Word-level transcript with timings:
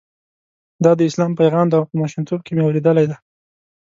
دا 0.83 0.91
د 0.99 1.01
اسلام 1.09 1.31
پیغام 1.41 1.65
دی 1.69 1.75
او 1.77 1.87
په 1.89 1.95
ماشومتوب 2.01 2.39
کې 2.43 2.51
مې 2.55 2.63
اورېدلی. 2.65 3.05